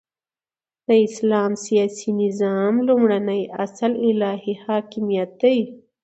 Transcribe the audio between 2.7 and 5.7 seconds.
لومړنی اصل الهی حاکمیت دی،